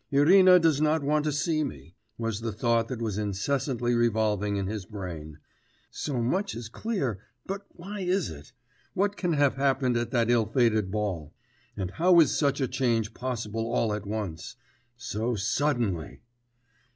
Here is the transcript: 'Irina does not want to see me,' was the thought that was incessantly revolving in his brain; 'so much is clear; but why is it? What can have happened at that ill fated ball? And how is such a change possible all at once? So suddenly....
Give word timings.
'Irina 0.09 0.57
does 0.57 0.81
not 0.81 1.03
want 1.03 1.23
to 1.25 1.31
see 1.31 1.63
me,' 1.63 1.93
was 2.17 2.41
the 2.41 2.51
thought 2.51 2.87
that 2.87 3.03
was 3.03 3.19
incessantly 3.19 3.93
revolving 3.93 4.55
in 4.55 4.65
his 4.65 4.83
brain; 4.83 5.37
'so 5.91 6.23
much 6.23 6.55
is 6.55 6.69
clear; 6.69 7.19
but 7.45 7.67
why 7.69 7.99
is 7.99 8.31
it? 8.31 8.51
What 8.95 9.15
can 9.15 9.33
have 9.33 9.57
happened 9.57 9.95
at 9.97 10.09
that 10.09 10.31
ill 10.31 10.47
fated 10.47 10.89
ball? 10.89 11.35
And 11.77 11.91
how 11.91 12.19
is 12.19 12.35
such 12.35 12.59
a 12.59 12.67
change 12.67 13.13
possible 13.13 13.71
all 13.71 13.93
at 13.93 14.07
once? 14.07 14.55
So 14.97 15.35
suddenly.... 15.35 16.23